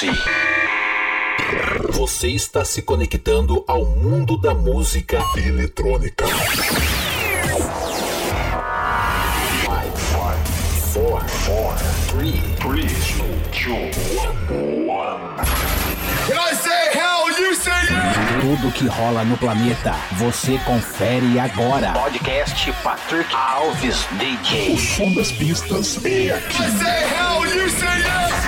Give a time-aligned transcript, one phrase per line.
[0.00, 0.08] Preparem-se.
[1.92, 6.24] Você está se conectando ao mundo da música eletrônica.
[6.26, 6.40] 5,
[10.94, 11.86] 4, 4,
[12.18, 12.92] 3, 3,
[13.52, 13.96] 2,
[14.48, 14.90] 1.
[16.26, 18.40] Can I say hell, you say yeah!
[18.40, 21.92] Tudo que rola no planeta, você confere agora.
[21.92, 24.74] Podcast Patrick Alves DJ.
[24.74, 26.62] O som das pistas é aqui.
[26.62, 27.99] I say hell, you say!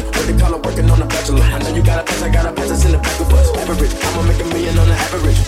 [0.00, 0.16] bachelor.
[0.16, 1.42] What they call, working on a bachelor.
[1.42, 3.56] I know you got a pass, I got a pass, I send back of us.
[3.56, 5.38] Average, I'ma make a million on the average.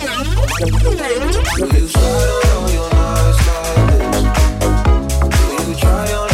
[0.59, 0.73] You
[2.53, 5.67] on your life like this.
[5.67, 6.32] You try on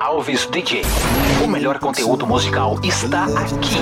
[0.00, 0.82] Alves DJ.
[1.42, 3.76] O melhor conteúdo musical está aqui.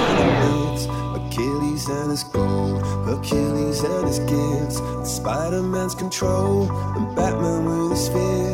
[1.16, 8.53] Achilles and his gold, Achilles and his gifts, Spider-Man's control, and Batman with his fist.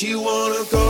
[0.00, 0.88] Where'd you wanna go?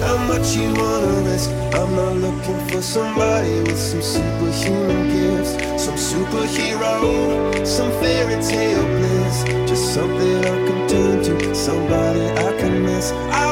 [0.00, 1.48] How much you wanna risk?
[1.78, 5.52] I'm not looking for somebody with some superhuman gifts,
[5.84, 12.82] some superhero, some fairy tale bliss, just something I can turn to, somebody I can
[12.82, 13.12] miss.
[13.30, 13.47] I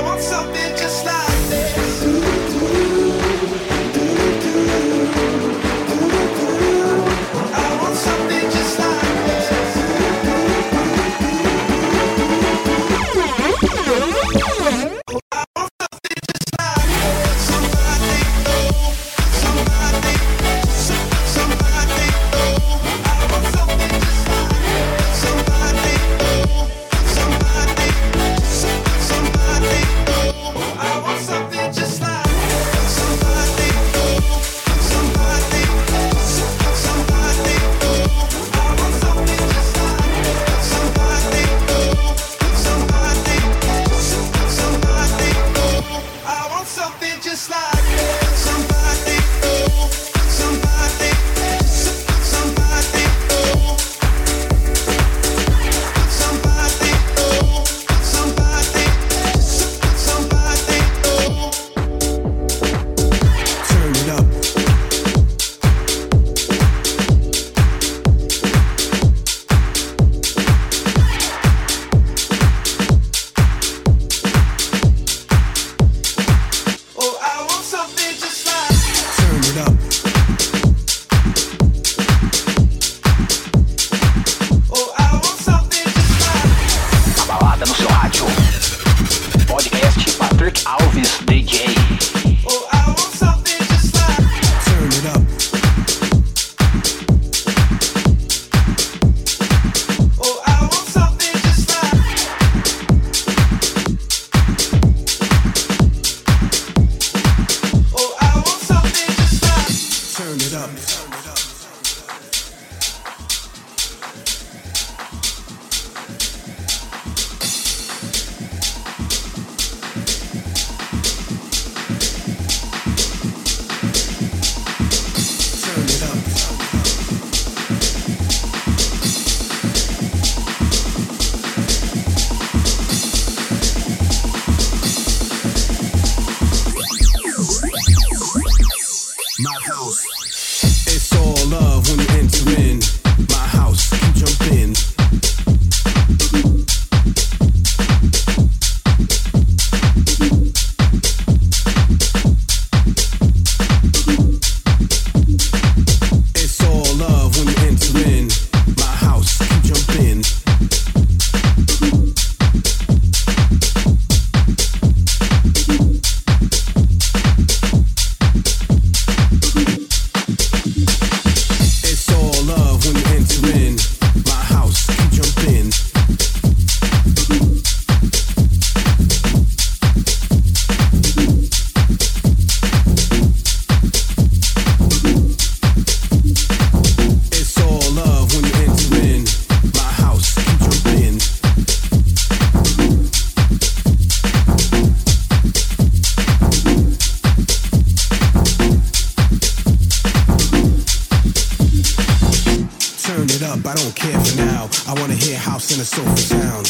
[203.58, 204.68] up, I don't care for now.
[204.88, 206.66] I wanna hear house in a sofa sound.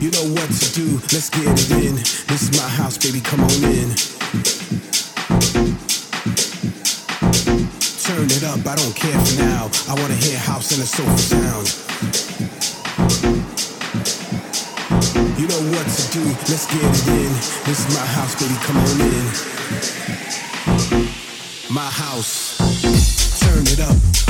[0.00, 1.96] You know what to do, let's get it in.
[2.28, 3.94] This is my house, baby, come on in.
[8.06, 9.70] Turn it up, I don't care for now.
[9.88, 11.66] I wanna hear house in a sofa sound.
[15.38, 17.32] You know what to do, let's get it in.
[17.66, 19.26] This is my house, baby, come on in.
[21.72, 22.59] My house.
[23.72, 24.29] It up.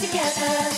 [0.00, 0.69] together.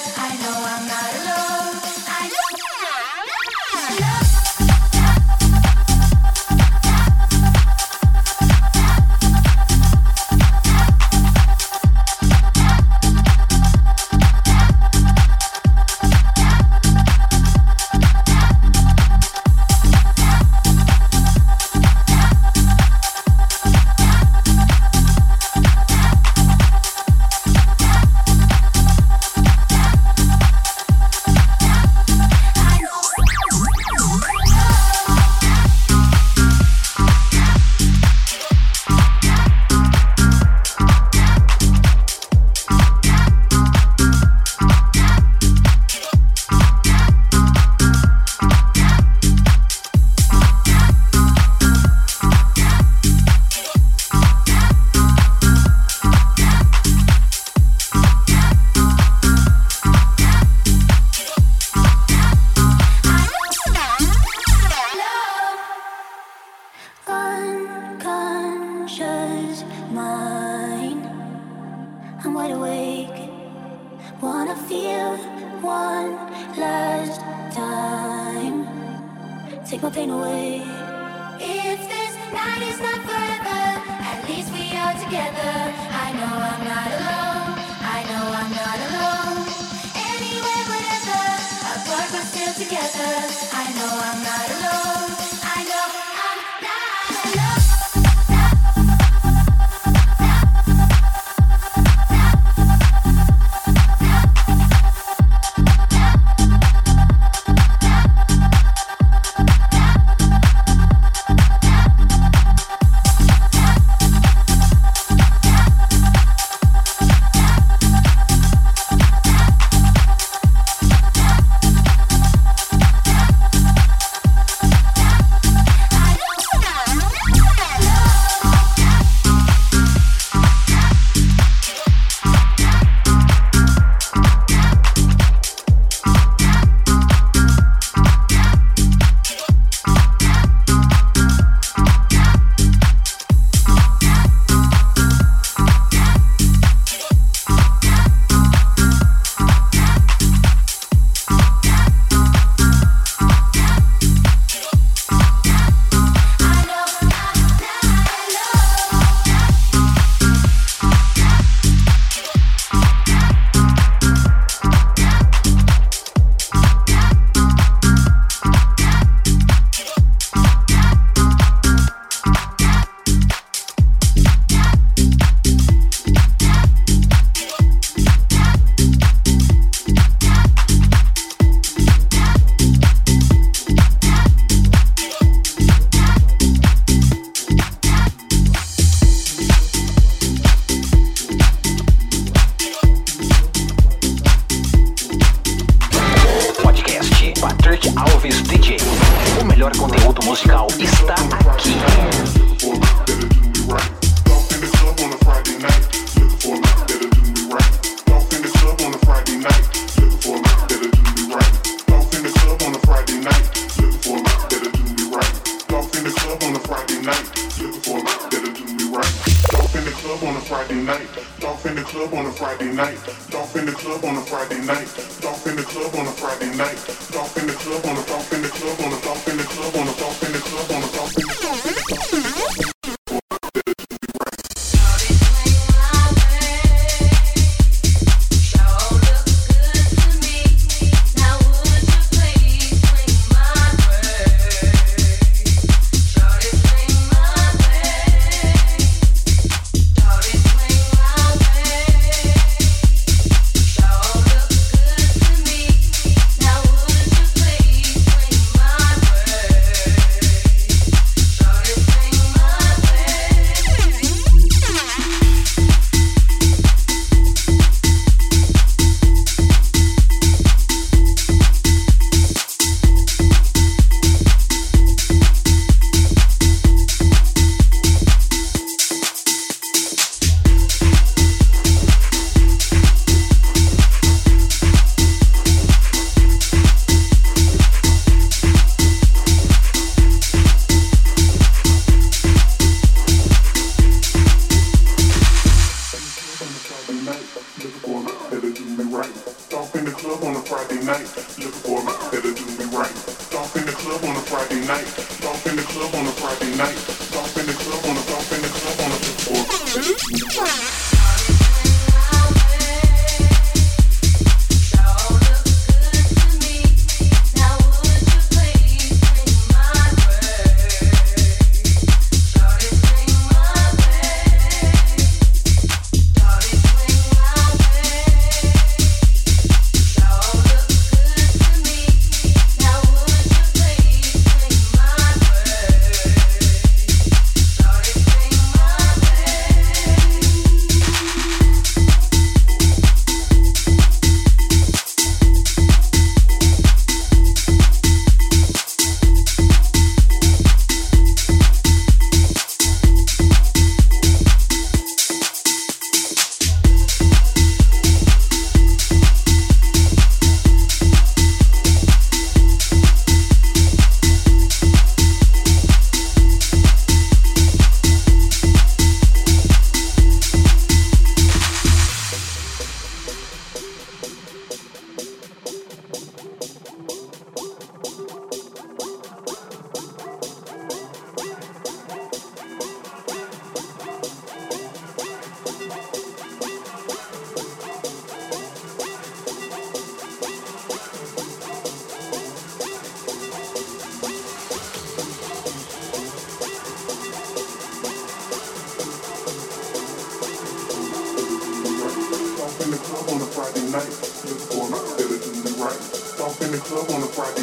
[310.53, 310.92] Yeah.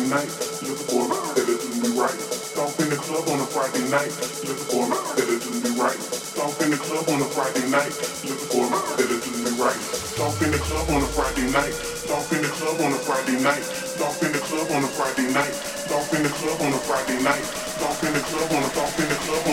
[0.10, 0.34] Night,
[0.66, 2.18] looking for a man that'll do me right.
[2.58, 4.10] Off in the club on a Friday night,
[4.42, 6.02] looking for a man that'll do me right.
[6.42, 7.94] Off in the club on a Friday night,
[8.26, 9.82] looking for a man that'll do me right.
[10.18, 11.78] Off in the club on a Friday night,
[12.10, 13.64] off in the club on a Friday night,
[14.02, 15.56] off in the club on a Friday night,
[15.94, 17.46] off in the club on a Friday night,
[17.86, 19.49] off in the club on a off in the club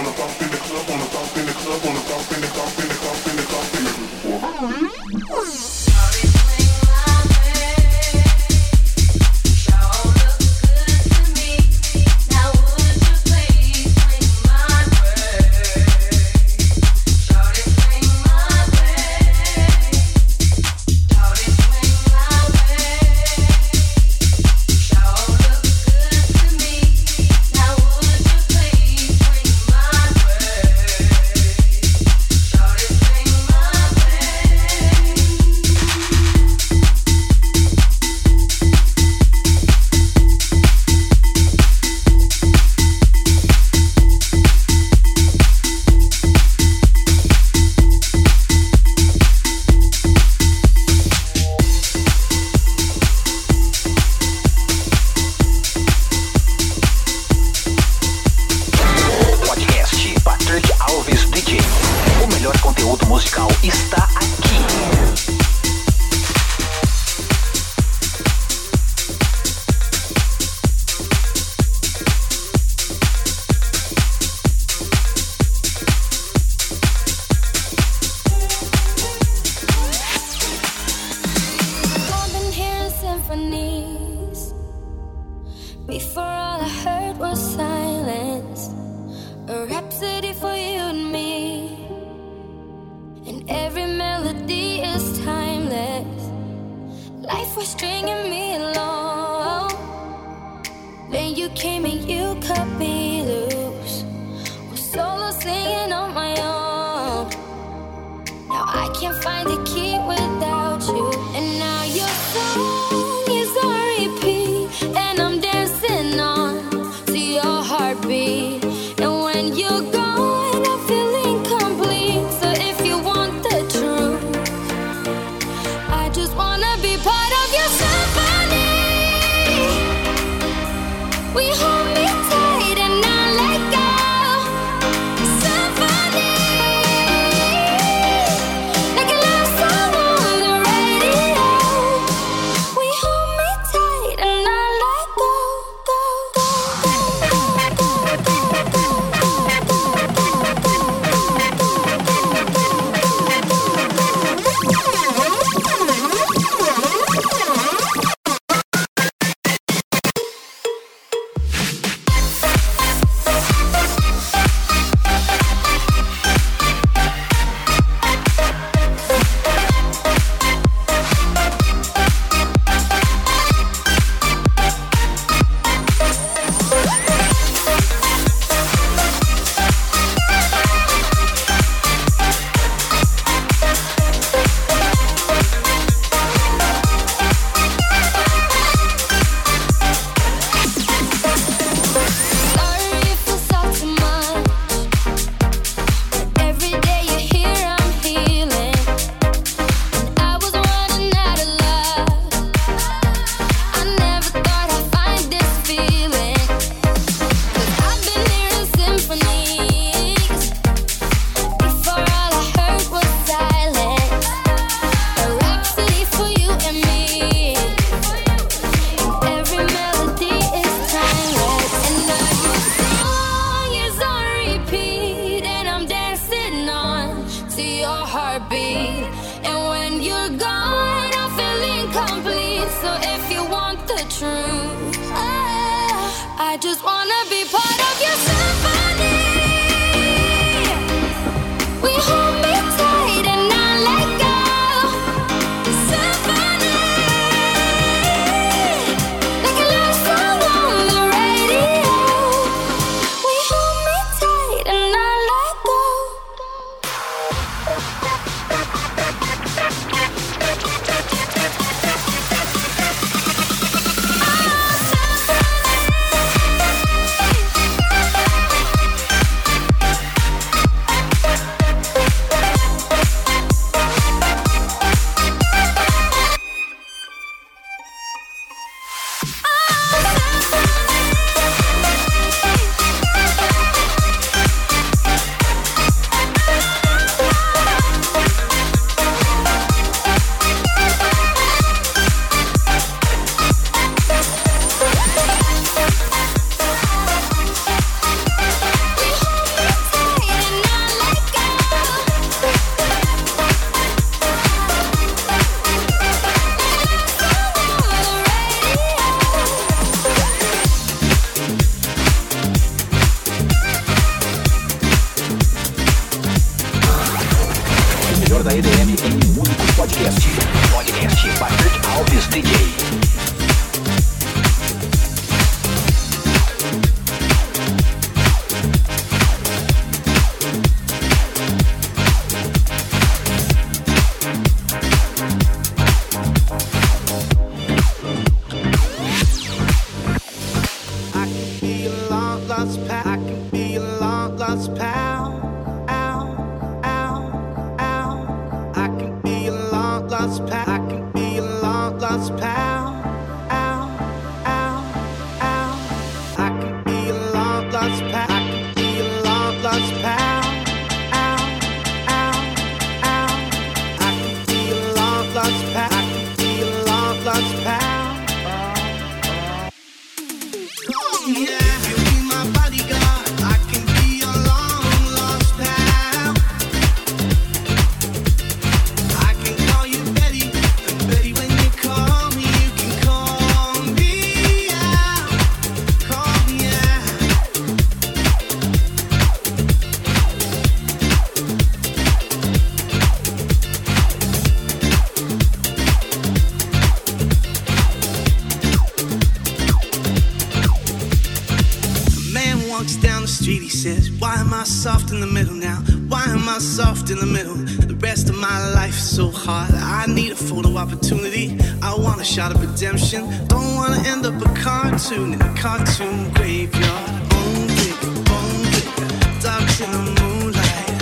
[403.37, 405.77] street, he says, Why am I soft in the middle now?
[406.09, 407.55] Why am I soft in the middle?
[407.55, 409.73] The rest of my life is so hard.
[409.75, 411.59] I need a photo opportunity.
[411.83, 413.23] I want a shot of redemption.
[413.49, 417.11] Don't wanna end up a cartoon in a cartoon graveyard.
[417.31, 419.09] Bone digger, bone digger,
[419.45, 420.99] dogs in the moonlight.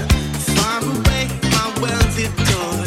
[0.57, 2.79] Far away, my well-lit door.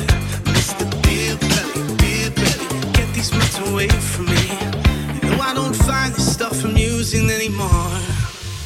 [0.56, 0.86] Mr.
[1.04, 4.46] Beer Belly, Beer Belly, get these mutts away from me.
[5.16, 8.17] You know I don't find this stuff amusing anymore.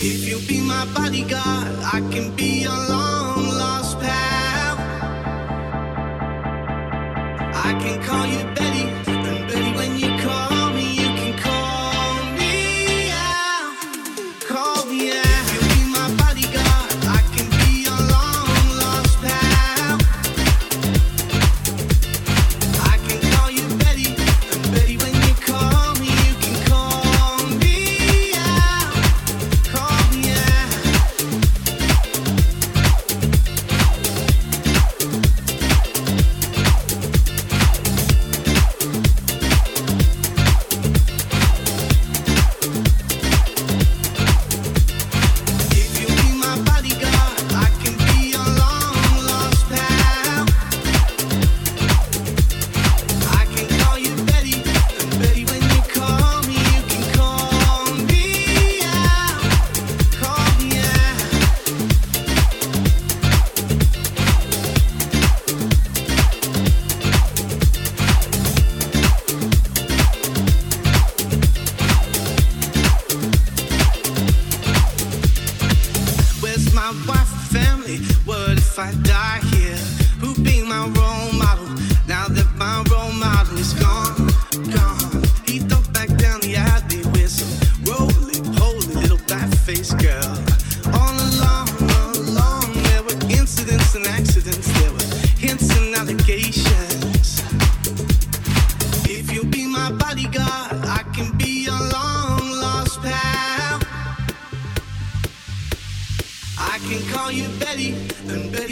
[0.04, 4.76] If you'll be my bodyguard, I can be your long lost pal.
[7.54, 8.51] I can call you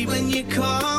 [0.06, 0.99] when you call